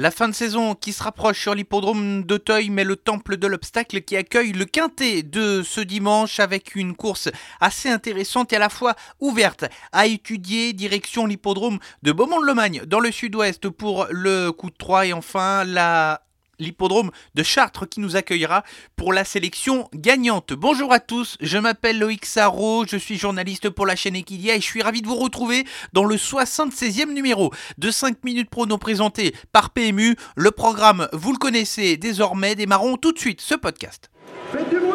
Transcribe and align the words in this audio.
La 0.00 0.10
fin 0.10 0.28
de 0.28 0.34
saison 0.34 0.74
qui 0.74 0.94
se 0.94 1.02
rapproche 1.02 1.42
sur 1.42 1.54
l'hippodrome 1.54 2.24
d'Auteuil, 2.24 2.70
mais 2.70 2.84
le 2.84 2.96
temple 2.96 3.36
de 3.36 3.46
l'obstacle 3.46 4.00
qui 4.00 4.16
accueille 4.16 4.52
le 4.52 4.64
quintet 4.64 5.22
de 5.22 5.62
ce 5.62 5.82
dimanche 5.82 6.40
avec 6.40 6.74
une 6.74 6.96
course 6.96 7.28
assez 7.60 7.90
intéressante 7.90 8.50
et 8.54 8.56
à 8.56 8.60
la 8.60 8.70
fois 8.70 8.94
ouverte 9.20 9.66
à 9.92 10.06
étudier. 10.06 10.72
Direction 10.72 11.26
l'hippodrome 11.26 11.80
de 12.02 12.12
Beaumont-de-Lomagne 12.12 12.84
dans 12.86 13.00
le 13.00 13.12
sud-ouest 13.12 13.68
pour 13.68 14.06
le 14.10 14.52
coup 14.52 14.70
de 14.70 14.76
3 14.78 15.08
et 15.08 15.12
enfin 15.12 15.64
la 15.64 16.22
l'hippodrome 16.60 17.10
de 17.34 17.42
Chartres 17.42 17.88
qui 17.88 17.98
nous 17.98 18.16
accueillera 18.16 18.62
pour 18.94 19.12
la 19.12 19.24
sélection 19.24 19.88
gagnante. 19.92 20.52
Bonjour 20.52 20.92
à 20.92 21.00
tous, 21.00 21.36
je 21.40 21.58
m'appelle 21.58 21.98
Loïc 21.98 22.26
Sarro, 22.26 22.84
je 22.86 22.96
suis 22.96 23.18
journaliste 23.18 23.70
pour 23.70 23.86
la 23.86 23.96
chaîne 23.96 24.14
Equidia 24.14 24.54
et 24.54 24.60
je 24.60 24.66
suis 24.66 24.82
ravi 24.82 25.02
de 25.02 25.08
vous 25.08 25.16
retrouver 25.16 25.64
dans 25.92 26.04
le 26.04 26.16
76e 26.16 27.12
numéro 27.12 27.52
de 27.78 27.90
5 27.90 28.22
minutes 28.22 28.50
prono 28.50 28.78
présenté 28.78 29.34
par 29.52 29.70
PMU. 29.70 30.16
Le 30.36 30.50
programme, 30.50 31.08
vous 31.12 31.32
le 31.32 31.38
connaissez 31.38 31.96
désormais, 31.96 32.54
démarrons 32.54 32.96
tout 32.96 33.12
de 33.12 33.18
suite 33.18 33.40
ce 33.40 33.54
podcast. 33.54 34.10
Faites 34.52 34.68
du 34.68 34.78
bruit 34.78 34.90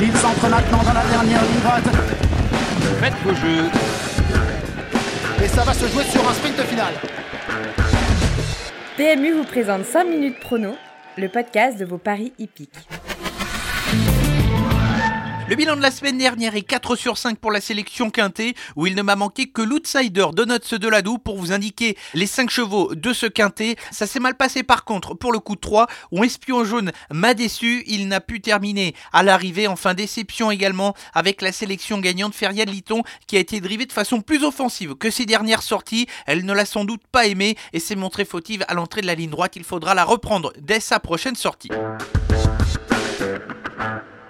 Il 0.00 0.14
s'entre 0.16 0.48
maintenant 0.48 0.82
dans 0.82 0.92
la 0.92 1.04
dernière 1.06 1.42
ligne 1.42 1.60
droite. 1.60 1.84
Faites 3.00 3.14
vos 3.24 3.34
jeux. 3.34 3.70
Et 5.42 5.48
ça 5.48 5.64
va 5.64 5.72
se 5.72 5.86
jouer 5.88 6.04
sur 6.04 6.28
un 6.28 6.34
sprint 6.34 6.60
final. 6.62 6.92
PMU 8.96 9.32
vous 9.32 9.44
présente 9.44 9.84
5 9.84 10.04
minutes 10.04 10.40
prono, 10.40 10.74
le 11.18 11.28
podcast 11.28 11.78
de 11.78 11.84
vos 11.84 11.98
paris 11.98 12.32
hippiques. 12.38 12.88
Le 15.48 15.54
bilan 15.54 15.76
de 15.76 15.80
la 15.80 15.92
semaine 15.92 16.18
dernière 16.18 16.56
est 16.56 16.62
4 16.62 16.96
sur 16.96 17.16
5 17.16 17.38
pour 17.38 17.52
la 17.52 17.60
sélection 17.60 18.10
quintée, 18.10 18.56
où 18.74 18.88
il 18.88 18.96
ne 18.96 19.02
m'a 19.02 19.14
manqué 19.14 19.46
que 19.46 19.62
l'outsider 19.62 20.26
Donuts 20.32 20.76
de 20.76 20.88
Ladou 20.88 21.18
pour 21.18 21.38
vous 21.38 21.52
indiquer 21.52 21.96
les 22.14 22.26
5 22.26 22.50
chevaux 22.50 22.96
de 22.96 23.12
ce 23.12 23.26
quintet. 23.26 23.76
Ça 23.92 24.08
s'est 24.08 24.18
mal 24.18 24.36
passé 24.36 24.64
par 24.64 24.84
contre 24.84 25.14
pour 25.14 25.32
le 25.32 25.38
coup 25.38 25.54
de 25.54 25.60
3, 25.60 25.86
où 26.10 26.24
Espion 26.24 26.64
Jaune 26.64 26.90
m'a 27.12 27.32
déçu, 27.32 27.84
il 27.86 28.08
n'a 28.08 28.20
pu 28.20 28.40
terminer 28.40 28.96
à 29.12 29.22
l'arrivée. 29.22 29.68
Enfin, 29.68 29.94
déception 29.94 30.50
également 30.50 30.94
avec 31.14 31.40
la 31.42 31.52
sélection 31.52 32.00
gagnante 32.00 32.34
Ferial 32.34 32.68
Liton, 32.68 33.04
qui 33.28 33.36
a 33.36 33.40
été 33.40 33.60
drivée 33.60 33.86
de 33.86 33.92
façon 33.92 34.22
plus 34.22 34.42
offensive 34.42 34.96
que 34.96 35.10
ses 35.10 35.26
dernières 35.26 35.62
sorties. 35.62 36.08
Elle 36.26 36.44
ne 36.44 36.52
l'a 36.52 36.66
sans 36.66 36.84
doute 36.84 37.02
pas 37.12 37.28
aimé 37.28 37.56
et 37.72 37.78
s'est 37.78 37.94
montrée 37.94 38.24
fautive 38.24 38.64
à 38.66 38.74
l'entrée 38.74 39.00
de 39.00 39.06
la 39.06 39.14
ligne 39.14 39.30
droite. 39.30 39.54
Il 39.54 39.62
faudra 39.62 39.94
la 39.94 40.04
reprendre 40.04 40.52
dès 40.60 40.80
sa 40.80 40.98
prochaine 40.98 41.36
sortie. 41.36 41.70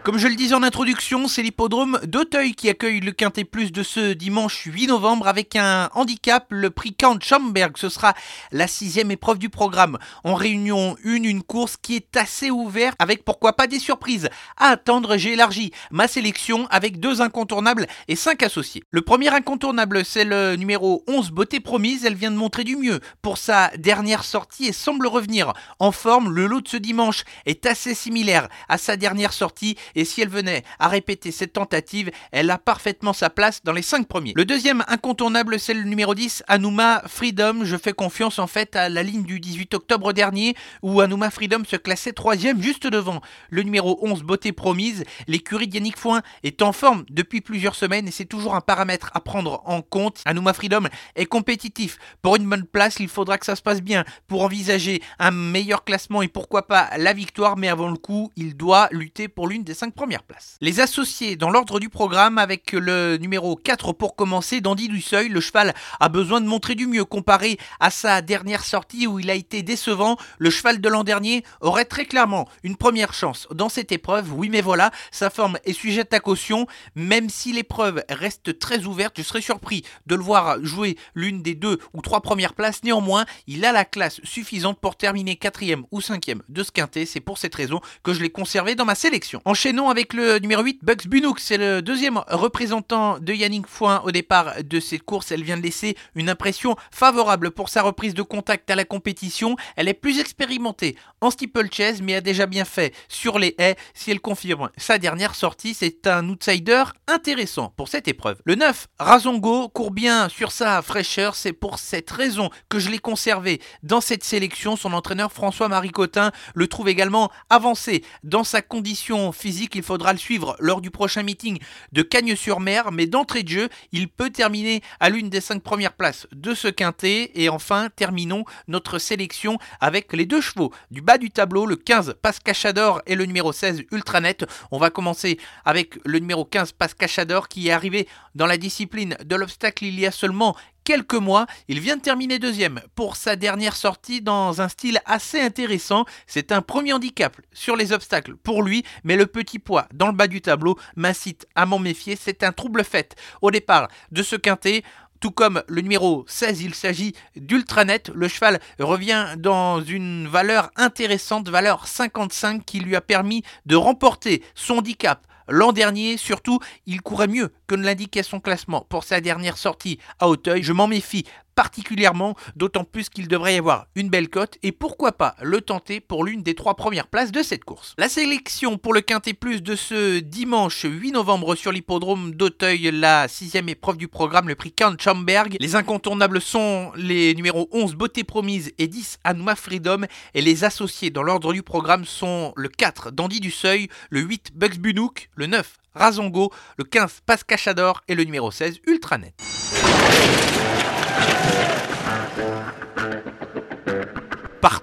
Comme 0.07 0.19
je 0.19 0.29
le 0.29 0.37
disais 0.37 0.55
en 0.55 0.62
introduction, 0.62 1.27
c'est 1.27 1.43
l'hippodrome 1.43 1.99
d'Auteuil 2.05 2.55
qui 2.55 2.69
accueille 2.69 3.01
le 3.01 3.11
Quintet 3.11 3.43
Plus 3.43 3.73
de 3.73 3.83
ce 3.83 4.12
dimanche 4.12 4.62
8 4.65 4.87
novembre 4.87 5.27
avec 5.27 5.57
un 5.57 5.91
handicap, 5.95 6.47
le 6.51 6.71
prix 6.71 6.95
Count 6.95 7.19
Schamberg. 7.21 7.77
Ce 7.77 7.89
sera 7.89 8.15
la 8.53 8.69
sixième 8.69 9.11
épreuve 9.11 9.41
du 9.41 9.49
programme. 9.49 9.99
En 10.23 10.37
réunion 10.37 10.95
1, 11.05 11.25
une 11.25 11.43
course 11.43 11.77
qui 11.77 11.97
est 11.97 12.17
assez 12.17 12.53
ouverte 12.53 12.95
avec 13.01 13.25
pourquoi 13.25 13.55
pas 13.55 13.67
des 13.67 13.81
surprises. 13.81 14.29
À 14.57 14.69
attendre, 14.69 15.17
j'ai 15.17 15.33
élargi 15.33 15.73
ma 15.91 16.07
sélection 16.07 16.69
avec 16.71 17.01
deux 17.01 17.21
incontournables 17.21 17.89
et 18.07 18.15
cinq 18.15 18.45
associés. 18.45 18.84
Le 18.93 19.03
premier 19.03 19.34
incontournable, 19.34 20.05
c'est 20.05 20.25
le 20.25 20.55
numéro 20.55 21.03
11, 21.09 21.33
Beauté 21.33 21.59
Promise. 21.59 22.05
Elle 22.05 22.15
vient 22.15 22.31
de 22.31 22.37
montrer 22.37 22.62
du 22.62 22.77
mieux 22.77 23.01
pour 23.23 23.39
sa 23.39 23.77
dernière 23.77 24.23
sortie 24.23 24.67
et 24.67 24.73
semble 24.73 25.09
revenir 25.09 25.53
en 25.81 25.91
forme. 25.91 26.33
Le 26.33 26.47
lot 26.47 26.61
de 26.61 26.69
ce 26.69 26.77
dimanche 26.77 27.25
est 27.45 27.67
assez 27.67 27.93
similaire 27.93 28.49
à 28.69 28.79
sa 28.79 28.97
dernière 28.97 29.33
sortie 29.33 29.77
et 29.97 30.05
si 30.05 30.21
elle 30.21 30.29
venait 30.29 30.63
à 30.79 30.89
répéter 30.89 31.33
cette 31.33 31.55
tentative, 31.55 32.11
elle 32.31 32.51
a 32.51 32.59
parfaitement 32.59 33.13
sa 33.13 33.31
place 33.31 33.65
dans 33.65 33.73
les 33.73 33.83
5 33.83 34.07
premiers. 34.07 34.35
Le 34.37 34.45
deuxième 34.45 34.85
incontournable, 34.89 35.59
c'est 35.59 35.75
le 35.75 35.83
numéro 35.83 36.15
10, 36.15 36.45
Anouma 36.47 37.03
Freedom. 37.07 37.65
Je 37.65 37.77
fais 37.77 37.95
confiance 37.95 38.39
en 38.39 38.47
fait 38.47 38.77
à 38.77 38.89
la 38.89 39.03
ligne 39.03 39.25
du 39.25 39.41
18 39.41 39.75
octobre 39.75 40.13
dernier 40.13 40.55
où 40.83 41.01
Anouma 41.01 41.31
Freedom 41.31 41.65
se 41.67 41.77
classait 41.77 42.13
troisième 42.13 42.63
juste 42.63 42.87
devant 42.87 43.21
le 43.51 43.63
numéro 43.63 43.99
11, 44.03 44.23
Beauté 44.23 44.53
Promise. 44.53 45.05
L'écurie 45.27 45.67
d'Yannick 45.67 45.97
Foin 45.97 46.23
est 46.43 46.61
en 46.62 46.73
forme 46.73 47.05
depuis 47.11 47.41
plusieurs 47.41 47.75
semaines 47.75 48.06
et 48.06 48.11
c'est 48.12 48.27
toujours 48.27 48.55
un 48.55 48.61
paramètre 48.61 49.11
à 49.15 49.21
prendre 49.21 49.62
en 49.65 49.81
compte. 49.81 50.21
Anouma 50.27 50.53
Freedom 50.53 50.85
est 51.15 51.27
compétitif. 51.27 51.99
Pour 52.21 52.37
une 52.37 52.49
bonne 52.49 52.67
place, 52.67 52.97
il 53.01 53.09
faudra 53.09 53.39
que 53.39 53.47
ça 53.47 53.56
se 53.56 53.62
passe 53.62 53.81
bien 53.81 54.05
pour 54.27 54.43
envisager 54.43 55.03
un 55.19 55.31
meilleur 55.31 55.85
classement 55.85 56.21
et 56.21 56.29
pourquoi 56.29 56.67
pas 56.67 56.91
la 56.99 57.15
victoire, 57.15 57.56
mais 57.56 57.69
avant 57.69 57.89
le 57.89 57.97
coup, 57.97 58.31
il 58.37 58.56
doit 58.56 58.89
lutter 58.91 59.29
pour 59.29 59.49
l'une 59.49 59.65
des 59.65 59.73
5 59.73 59.86
premières 59.93 60.23
places. 60.23 60.57
Les 60.61 60.81
associés 60.81 61.37
dans 61.37 61.51
l'ordre 61.51 61.79
du 61.79 61.89
programme 61.89 62.39
avec 62.39 62.73
le 62.73 63.17
numéro 63.19 63.57
4 63.57 63.93
pour 63.93 64.17
commencer, 64.17 64.61
Dandy 64.61 64.89
du 64.89 65.01
Seuil, 65.01 65.29
le 65.29 65.41
cheval 65.41 65.75
a 66.01 66.09
besoin 66.09 66.41
de 66.41 66.47
montrer 66.47 66.75
du 66.75 66.87
mieux 66.87 67.05
comparé 67.05 67.59
à 67.81 67.91
sa 67.91 68.23
dernière 68.23 68.65
sortie 68.65 69.07
où 69.07 69.19
il 69.19 69.31
a 69.31 69.35
été 69.35 69.63
décevant. 69.63 70.17
Le 70.39 70.51
cheval 70.51 70.81
de 70.81 70.89
l'an 70.89 71.05
dernier 71.05 71.45
aurait 71.61 71.85
très 71.85 72.07
clairement 72.07 72.49
une 72.63 72.77
première 72.77 73.13
chance 73.13 73.47
dans 73.53 73.69
cette 73.69 73.93
épreuve. 73.93 74.33
Oui 74.33 74.49
mais 74.49 74.63
voilà, 74.63 74.91
sa 75.11 75.29
forme 75.29 75.59
est 75.65 75.75
sujette 75.75 76.15
à 76.15 76.21
caution. 76.21 76.67
Même 76.95 77.29
si 77.29 77.53
l'épreuve 77.53 78.03
reste 78.09 78.59
très 78.59 78.85
ouverte, 78.85 79.17
je 79.19 79.23
serais 79.23 79.43
surpris 79.43 79.83
de 80.07 80.15
le 80.15 80.23
voir 80.23 80.65
jouer 80.65 80.97
l'une 81.15 81.43
des 81.43 81.55
deux 81.55 81.79
ou 81.93 82.01
trois 82.01 82.23
premières 82.23 82.55
places. 82.55 82.83
Néanmoins, 82.85 83.27
il 83.47 83.65
a 83.65 83.73
la 83.73 83.85
classe 83.85 84.21
suffisante 84.25 84.81
pour 84.81 84.97
terminer 84.97 85.37
quatrième 85.37 85.85
ou 85.91 86.01
cinquième 86.01 86.43
de 86.49 86.63
ce 86.63 86.73
quintet. 86.73 87.05
C'est 87.05 87.21
pour 87.21 87.37
cette 87.37 87.55
raison 87.55 87.81
que 88.03 88.15
je 88.15 88.23
l'ai 88.23 88.31
conservé 88.31 88.75
dans 88.75 88.85
ma 88.85 88.95
sélection. 88.95 89.43
Enchaînons 89.45 89.75
avec 89.84 90.14
le 90.14 90.38
numéro 90.38 90.62
8, 90.62 90.81
Bugs 90.82 91.06
Bunook. 91.06 91.38
C'est 91.38 91.59
le 91.59 91.82
deuxième 91.82 92.22
représentant 92.28 93.19
de 93.19 93.34
Yannick 93.34 93.66
Foin 93.66 94.00
au 94.04 94.10
départ 94.10 94.54
de 94.64 94.81
cette 94.81 95.03
course. 95.03 95.31
Elle 95.31 95.44
vient 95.44 95.59
de 95.59 95.62
laisser 95.62 95.97
une 96.14 96.31
impression 96.31 96.76
favorable 96.91 97.50
pour 97.50 97.69
sa 97.69 97.82
reprise 97.82 98.14
de 98.14 98.22
contact 98.22 98.70
à 98.70 98.75
la 98.75 98.84
compétition. 98.84 99.54
Elle 99.76 99.88
est 99.88 99.94
plus 99.94 100.19
expérimentée 100.19 100.97
en 101.20 101.31
steeplechase, 101.31 102.00
mais 102.00 102.14
a 102.14 102.20
déjà 102.22 102.47
bien 102.47 102.64
fait 102.64 102.94
sur 103.09 103.38
les 103.38 103.54
haies. 103.59 103.76
Si 103.92 104.10
elle 104.10 104.20
confirme 104.20 104.70
sa 104.78 104.98
dernière 104.98 105.34
sortie, 105.34 105.75
c'est 105.75 106.06
un 106.06 106.26
outsider 106.31 106.84
intéressant 107.06 107.72
pour 107.76 107.88
cette 107.88 108.08
épreuve. 108.08 108.41
Le 108.44 108.54
9, 108.54 108.88
Razongo, 108.98 109.69
court 109.69 109.91
bien 109.91 110.31
sur 110.31 110.53
sa 110.53 110.81
fraîcheur. 110.81 111.34
C'est 111.34 111.53
pour 111.53 111.78
cette 111.78 112.10
raison 112.10 112.48
que 112.70 112.78
je 112.78 112.88
l'ai 112.88 112.98
conservé 112.98 113.60
dans 113.82 114.00
cette 114.00 114.25
sélection. 114.25 114.75
Son 114.75 114.94
entraîneur 114.94 115.32
François-Marie 115.32 115.91
Cotin 115.91 116.32
le 116.54 116.66
trouve 116.66 116.88
également 116.88 117.31
avancé 117.50 118.03
dans 118.25 118.44
sa 118.44 118.62
condition 118.62 119.32
physique. 119.32 119.56
Il 119.56 119.83
faudra 119.83 120.12
le 120.12 120.19
suivre 120.19 120.56
lors 120.59 120.81
du 120.81 120.91
prochain 120.91 121.22
meeting 121.22 121.59
de 121.93 122.03
Cagnes-sur-Mer, 122.03 122.93
mais 122.93 123.06
d'entrée 123.06 123.43
de 123.43 123.49
jeu, 123.49 123.69
il 123.93 124.09
peut 124.09 124.31
terminer 124.31 124.83
à 125.00 125.09
l'une 125.09 125.31
des 125.31 125.41
cinq 125.41 125.62
premières 125.62 125.94
places 125.94 126.27
de 126.33 126.55
ce 126.55 126.69
quintet. 126.69 127.31
Et 127.34 127.49
enfin, 127.49 127.89
terminons 127.94 128.44
notre 128.69 128.99
sélection 128.99 129.59
avec 129.81 130.12
les 130.12 130.27
deux 130.27 130.41
chevaux 130.41 130.72
du 130.91 131.00
bas 131.00 131.19
du 131.19 131.31
tableau, 131.31 131.67
le 131.67 131.77
15 131.77 132.17
Pascachador 132.21 133.00
et 133.06 133.15
le 133.15 133.25
numéro 133.25 133.53
16 133.53 133.84
Ultranet. 133.93 134.44
On 134.71 134.78
va 134.78 134.91
commencer 134.91 135.39
avec 135.65 135.99
le 136.05 136.19
numéro 136.19 136.44
15 136.44 136.73
Pascachador 136.73 137.49
qui 137.49 137.69
est 137.69 137.73
arrivé 137.73 138.09
dans 138.34 138.47
la 138.47 138.59
discipline 138.59 139.17
de 139.25 139.37
l'obstacle 139.37 139.84
il 139.84 139.99
y 139.99 140.06
a 140.06 140.11
seulement 140.11 140.56
quelques 140.87 141.15
mois. 141.15 141.47
Il 141.67 141.81
vient 141.81 141.97
de 141.97 142.01
terminer 142.01 142.39
deuxième 142.39 142.81
pour 142.95 143.17
sa 143.17 143.35
dernière 143.35 143.75
sortie 143.75 144.23
dans 144.23 144.63
un 144.63 144.69
style 144.69 145.01
assez 145.05 145.41
intéressant. 145.41 146.05
C'est 146.29 146.53
un 146.53 146.63
premier 146.63 146.93
handicap 146.93 147.37
sur 147.53 147.75
les 147.75 147.93
obstacles 147.93 148.37
pour 148.37 148.63
lui, 148.63 148.85
mais 149.03 149.17
le 149.17 149.27
petit 149.27 149.59
poids 149.59 149.89
dans 149.93 150.07
le 150.07 150.13
bas 150.13 150.29
du 150.29 150.41
tableau 150.41 150.79
m'incite 150.95 151.49
à 151.57 151.67
m'en 151.67 151.81
méfier. 151.81 152.17
C'est 152.17 152.45
un 152.45 152.53
trouble 152.53 152.85
fait 152.85 153.17
au 153.43 153.51
départ 153.51 153.89
de 154.13 154.23
ce 154.23 154.37
quintet. 154.37 154.85
Tout 155.19 155.33
comme 155.33 155.63
le 155.67 155.81
numéro 155.81 156.25
16, 156.29 156.61
il 156.63 156.75
s'agit 156.75 157.15
d'Ultranet. 157.35 158.11
Le 158.15 158.29
cheval 158.29 158.61
revient 158.79 159.35
dans 159.39 159.83
une 159.83 160.29
valeur 160.29 160.71
intéressante, 160.77 161.49
valeur 161.49 161.89
55, 161.89 162.65
qui 162.65 162.79
lui 162.79 162.95
a 162.95 163.01
permis 163.01 163.43
de 163.65 163.75
remporter 163.75 164.45
son 164.55 164.79
handicap 164.79 165.27
L'an 165.49 165.73
dernier, 165.73 166.17
surtout, 166.17 166.59
il 166.87 167.03
courait 167.03 167.29
mieux 167.29 167.53
que 167.66 167.75
ne 167.75 167.84
l'indiquait 167.84 168.22
son 168.22 168.41
classement 168.41 168.87
pour 168.88 169.04
sa 169.04 169.21
dernière 169.21 169.59
sortie 169.59 169.99
à 170.19 170.28
Hauteuil. 170.28 170.62
Je 170.62 170.72
m'en 170.72 170.88
méfie 170.88 171.25
particulièrement, 171.56 172.37
d'autant 172.54 172.84
plus 172.84 173.08
qu'il 173.08 173.26
devrait 173.26 173.55
y 173.55 173.58
avoir 173.58 173.87
une 173.96 174.11
belle 174.11 174.29
cote 174.29 174.58
et 174.62 174.73
pourquoi 174.73 175.12
pas 175.12 175.35
le 175.43 175.61
tenter 175.62 176.00
pour 176.00 176.23
l'une 176.23 176.43
des 176.43 176.55
trois 176.55 176.76
premières 176.76 177.08
places 177.08 177.32
de 177.32 177.43
cette 177.43 177.64
course. 177.64 177.94
La 177.99 178.08
sélection 178.08 178.79
pour 178.79 178.93
le 178.93 179.00
Quintet 179.00 179.32
Plus 179.32 179.62
de 179.62 179.75
ce 179.75 180.20
dimanche 180.20 180.85
8 180.85 181.12
novembre 181.12 181.55
sur 181.56 181.73
l'hippodrome 181.73 182.35
d'Auteuil, 182.35 182.91
la 182.93 183.26
sixième 183.26 183.70
épreuve 183.70 183.96
du 183.96 184.06
programme, 184.06 184.49
le 184.49 184.55
prix 184.55 184.70
Count 184.70 184.96
Chamberg. 185.00 185.56
Les 185.58 185.75
incontournables 185.75 186.43
sont 186.43 186.93
les 186.94 187.35
numéros 187.35 187.69
11 187.73 187.94
Beauté 187.94 188.23
Promise 188.23 188.73
et 188.76 188.87
10 188.87 189.20
Anouma 189.25 189.56
Freedom 189.56 190.02
et 190.35 190.43
les 190.43 190.64
associés 190.64 191.08
dans 191.08 191.23
l'ordre 191.23 191.55
du 191.55 191.62
programme 191.62 192.05
sont 192.05 192.52
le 192.55 192.69
4 192.69 193.12
Dandy 193.12 193.41
du 193.41 193.50
Seuil, 193.50 193.88
le 194.11 194.20
8 194.20 194.52
Bugs 194.55 194.79
Bunook, 194.79 195.31
le 195.35 195.46
9 195.46 195.79
Razongo, 195.96 196.52
le 196.76 196.84
15 196.84 197.22
Pascachador 197.25 198.02
et 198.06 198.14
le 198.14 198.25
numéro 198.25 198.50
16 198.50 198.81
Ultranet. 198.87 199.34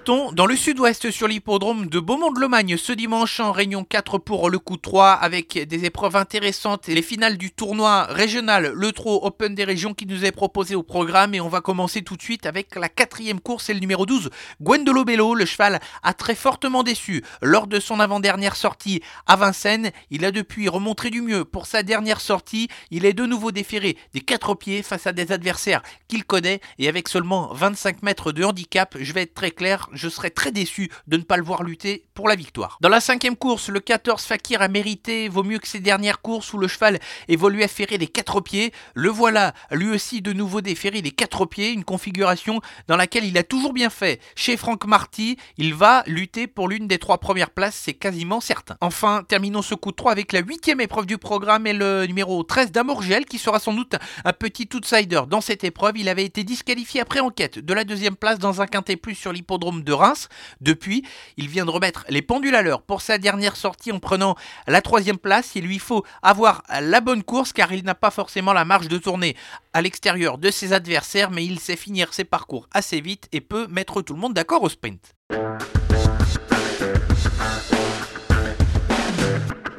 Dans 0.06 0.44
le 0.46 0.54
sud-ouest 0.54 1.10
sur 1.10 1.28
l'hippodrome 1.28 1.86
de 1.86 1.98
Beaumont-de-Lomagne 1.98 2.76
ce 2.76 2.92
dimanche 2.92 3.40
en 3.40 3.52
réunion 3.52 3.84
4 3.84 4.18
pour 4.18 4.50
le 4.50 4.58
coup 4.58 4.76
3 4.76 5.12
avec 5.12 5.56
des 5.56 5.86
épreuves 5.86 6.16
intéressantes 6.16 6.90
et 6.90 6.94
les 6.94 7.00
finales 7.00 7.38
du 7.38 7.50
tournoi 7.50 8.02
régional 8.04 8.72
Le 8.74 8.92
Trot 8.92 9.24
Open 9.24 9.54
des 9.54 9.64
régions 9.64 9.94
qui 9.94 10.04
nous 10.04 10.26
est 10.26 10.32
proposé 10.32 10.74
au 10.74 10.82
programme 10.82 11.34
et 11.34 11.40
on 11.40 11.48
va 11.48 11.62
commencer 11.62 12.02
tout 12.02 12.16
de 12.16 12.22
suite 12.22 12.44
avec 12.44 12.74
la 12.74 12.90
quatrième 12.90 13.40
course 13.40 13.70
et 13.70 13.74
le 13.74 13.80
numéro 13.80 14.04
12 14.04 14.28
Gwendolo 14.60 15.04
Bello. 15.04 15.34
Le 15.34 15.46
cheval 15.46 15.80
a 16.02 16.12
très 16.12 16.34
fortement 16.34 16.82
déçu 16.82 17.24
lors 17.40 17.66
de 17.66 17.80
son 17.80 17.98
avant-dernière 17.98 18.56
sortie 18.56 19.00
à 19.26 19.36
Vincennes. 19.36 19.90
Il 20.10 20.26
a 20.26 20.32
depuis 20.32 20.68
remontré 20.68 21.08
du 21.08 21.22
mieux 21.22 21.46
pour 21.46 21.64
sa 21.64 21.82
dernière 21.82 22.20
sortie. 22.20 22.68
Il 22.90 23.06
est 23.06 23.14
de 23.14 23.24
nouveau 23.24 23.52
déféré 23.52 23.96
des 24.12 24.20
quatre 24.20 24.54
pieds 24.54 24.82
face 24.82 25.06
à 25.06 25.12
des 25.12 25.32
adversaires 25.32 25.82
qu'il 26.08 26.24
connaît 26.24 26.60
et 26.78 26.88
avec 26.88 27.08
seulement 27.08 27.54
25 27.54 28.02
mètres 28.02 28.32
de 28.32 28.44
handicap, 28.44 28.96
je 29.00 29.12
vais 29.14 29.22
être 29.22 29.34
très 29.34 29.50
clair, 29.50 29.88
je 29.94 30.08
serais 30.08 30.30
très 30.30 30.52
déçu 30.52 30.90
de 31.06 31.16
ne 31.16 31.22
pas 31.22 31.36
le 31.36 31.42
voir 31.42 31.62
lutter 31.62 32.04
pour 32.14 32.28
la 32.28 32.34
victoire. 32.34 32.78
Dans 32.80 32.88
la 32.88 33.00
cinquième 33.00 33.36
course, 33.36 33.68
le 33.68 33.80
14 33.80 34.22
Fakir 34.22 34.62
a 34.62 34.68
mérité, 34.68 35.28
vaut 35.28 35.42
mieux 35.42 35.58
que 35.58 35.68
ses 35.68 35.80
dernières 35.80 36.20
courses 36.20 36.52
où 36.52 36.58
le 36.58 36.68
cheval 36.68 36.98
évoluait 37.28 37.68
ferré 37.68 37.98
des 37.98 38.06
quatre 38.06 38.40
pieds. 38.40 38.72
Le 38.94 39.08
voilà, 39.08 39.54
lui 39.70 39.90
aussi 39.90 40.22
de 40.22 40.32
nouveau 40.32 40.60
déféré 40.60 41.02
des 41.02 41.10
quatre 41.10 41.46
pieds, 41.46 41.72
une 41.72 41.84
configuration 41.84 42.60
dans 42.88 42.96
laquelle 42.96 43.24
il 43.24 43.38
a 43.38 43.42
toujours 43.42 43.72
bien 43.72 43.90
fait. 43.90 44.20
Chez 44.36 44.56
Franck 44.56 44.86
Marty, 44.86 45.36
il 45.56 45.74
va 45.74 46.02
lutter 46.06 46.46
pour 46.46 46.68
l'une 46.68 46.88
des 46.88 46.98
trois 46.98 47.18
premières 47.18 47.50
places, 47.50 47.80
c'est 47.82 47.94
quasiment 47.94 48.40
certain. 48.40 48.76
Enfin, 48.80 49.22
terminons 49.26 49.62
ce 49.62 49.74
coup 49.74 49.90
de 49.90 49.96
3 49.96 50.12
avec 50.12 50.32
la 50.32 50.40
huitième 50.40 50.80
épreuve 50.80 51.06
du 51.06 51.18
programme 51.18 51.66
et 51.66 51.72
le 51.72 52.06
numéro 52.06 52.42
13 52.42 52.72
d'Amorgel 52.72 53.24
qui 53.24 53.38
sera 53.38 53.58
sans 53.58 53.72
doute 53.72 53.94
un 54.24 54.32
petit 54.32 54.68
outsider 54.74 55.22
dans 55.28 55.40
cette 55.40 55.64
épreuve. 55.64 55.98
Il 55.98 56.08
avait 56.08 56.24
été 56.24 56.44
disqualifié 56.44 57.00
après 57.00 57.20
enquête 57.20 57.58
de 57.58 57.74
la 57.74 57.84
deuxième 57.84 58.16
place 58.16 58.38
dans 58.38 58.60
un 58.60 58.66
quintet 58.66 58.96
plus 58.96 59.14
sur 59.14 59.32
l'hippodrome 59.32 59.82
de 59.84 59.92
Reims. 59.92 60.28
Depuis, 60.60 61.04
il 61.36 61.48
vient 61.48 61.64
de 61.64 61.70
remettre 61.70 62.04
les 62.08 62.22
pendules 62.22 62.54
à 62.54 62.62
l'heure 62.62 62.82
pour 62.82 63.00
sa 63.00 63.18
dernière 63.18 63.56
sortie 63.56 63.92
en 63.92 63.98
prenant 63.98 64.34
la 64.66 64.82
troisième 64.82 65.18
place. 65.18 65.52
Il 65.54 65.64
lui 65.64 65.78
faut 65.78 66.04
avoir 66.22 66.62
la 66.80 67.00
bonne 67.00 67.22
course 67.22 67.52
car 67.52 67.72
il 67.72 67.84
n'a 67.84 67.94
pas 67.94 68.10
forcément 68.10 68.52
la 68.52 68.64
marge 68.64 68.88
de 68.88 68.98
tourner 68.98 69.36
à 69.72 69.82
l'extérieur 69.82 70.38
de 70.38 70.50
ses 70.50 70.72
adversaires, 70.72 71.30
mais 71.30 71.44
il 71.44 71.60
sait 71.60 71.76
finir 71.76 72.12
ses 72.12 72.24
parcours 72.24 72.68
assez 72.72 73.00
vite 73.00 73.28
et 73.32 73.40
peut 73.40 73.66
mettre 73.68 74.02
tout 74.02 74.14
le 74.14 74.20
monde 74.20 74.34
d'accord 74.34 74.62
au 74.62 74.68
sprint. 74.68 75.14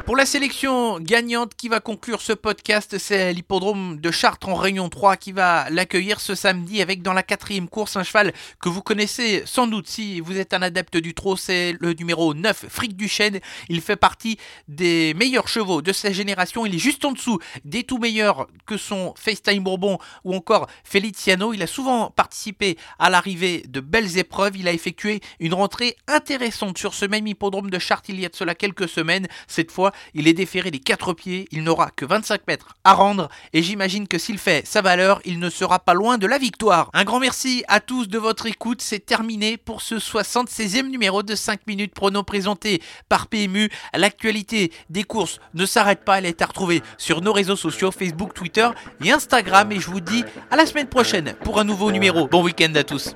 Pour 0.05 0.15
la 0.15 0.27
sélection 0.27 0.99
gagnante 0.99 1.55
qui 1.55 1.67
va 1.67 1.79
conclure 1.79 2.21
ce 2.21 2.31
podcast, 2.31 2.99
c'est 2.99 3.33
l'hippodrome 3.33 3.99
de 3.99 4.11
Chartres 4.11 4.47
en 4.49 4.53
Réunion 4.53 4.87
3 4.87 5.17
qui 5.17 5.31
va 5.31 5.67
l'accueillir 5.71 6.21
ce 6.21 6.35
samedi 6.35 6.79
avec 6.79 7.01
dans 7.01 7.11
la 7.11 7.23
quatrième 7.23 7.67
course 7.67 7.95
un 7.95 8.03
cheval 8.03 8.31
que 8.61 8.69
vous 8.69 8.83
connaissez 8.83 9.41
sans 9.47 9.65
doute 9.65 9.87
si 9.87 10.19
vous 10.19 10.37
êtes 10.37 10.53
un 10.53 10.61
adepte 10.61 10.97
du 10.97 11.15
trot, 11.15 11.37
c'est 11.37 11.75
le 11.79 11.93
numéro 11.93 12.35
9, 12.35 12.65
Fric 12.69 12.95
Duchesne. 12.95 13.39
Il 13.67 13.81
fait 13.81 13.95
partie 13.95 14.37
des 14.67 15.15
meilleurs 15.15 15.47
chevaux 15.47 15.81
de 15.81 15.91
sa 15.91 16.11
génération. 16.11 16.67
Il 16.67 16.75
est 16.75 16.79
juste 16.79 17.03
en 17.03 17.11
dessous 17.11 17.39
des 17.63 17.81
tout 17.81 17.97
meilleurs 17.97 18.45
que 18.67 18.77
sont 18.77 19.15
FaceTime 19.17 19.63
Bourbon 19.63 19.97
ou 20.23 20.35
encore 20.35 20.67
Feliciano. 20.83 21.51
Il 21.51 21.63
a 21.63 21.67
souvent 21.67 22.11
participé 22.11 22.77
à 22.99 23.09
l'arrivée 23.09 23.63
de 23.67 23.79
belles 23.79 24.19
épreuves. 24.19 24.55
Il 24.55 24.67
a 24.67 24.71
effectué 24.71 25.21
une 25.39 25.55
rentrée 25.55 25.95
intéressante 26.07 26.77
sur 26.77 26.93
ce 26.93 27.05
même 27.05 27.25
hippodrome 27.25 27.71
de 27.71 27.79
Chartres 27.79 28.11
il 28.11 28.19
y 28.19 28.25
a 28.27 28.29
de 28.29 28.35
cela 28.35 28.53
quelques 28.53 28.87
semaines. 28.87 29.25
Cette 29.47 29.71
fois, 29.71 29.93
il 30.13 30.27
est 30.27 30.33
déféré 30.33 30.71
des 30.71 30.79
quatre 30.79 31.13
pieds, 31.13 31.47
il 31.51 31.63
n'aura 31.63 31.91
que 31.91 32.05
25 32.05 32.47
mètres 32.47 32.75
à 32.83 32.93
rendre 32.93 33.29
et 33.53 33.63
j'imagine 33.63 34.07
que 34.07 34.17
s'il 34.17 34.37
fait 34.37 34.65
sa 34.65 34.81
valeur, 34.81 35.21
il 35.25 35.39
ne 35.39 35.49
sera 35.49 35.79
pas 35.79 35.93
loin 35.93 36.17
de 36.17 36.27
la 36.27 36.37
victoire. 36.37 36.89
Un 36.93 37.03
grand 37.03 37.19
merci 37.19 37.63
à 37.67 37.79
tous 37.79 38.07
de 38.07 38.17
votre 38.17 38.45
écoute, 38.45 38.81
c'est 38.81 39.05
terminé 39.05 39.57
pour 39.57 39.81
ce 39.81 39.95
76e 39.95 40.87
numéro 40.87 41.23
de 41.23 41.35
5 41.35 41.67
minutes 41.67 41.93
prono 41.93 42.23
présenté 42.23 42.81
par 43.09 43.27
PMU. 43.27 43.69
L'actualité 43.93 44.71
des 44.89 45.03
courses 45.03 45.39
ne 45.53 45.65
s'arrête 45.65 46.03
pas, 46.05 46.19
elle 46.19 46.25
est 46.25 46.41
à 46.41 46.45
retrouver 46.45 46.81
sur 46.97 47.21
nos 47.21 47.33
réseaux 47.33 47.55
sociaux 47.55 47.91
Facebook, 47.91 48.33
Twitter 48.33 48.69
et 49.03 49.11
Instagram 49.11 49.71
et 49.71 49.79
je 49.79 49.89
vous 49.89 50.01
dis 50.01 50.23
à 50.51 50.55
la 50.55 50.65
semaine 50.65 50.87
prochaine 50.87 51.35
pour 51.43 51.59
un 51.59 51.63
nouveau 51.63 51.91
numéro. 51.91 52.27
Bon 52.27 52.43
week-end 52.43 52.73
à 52.75 52.83
tous. 52.83 53.15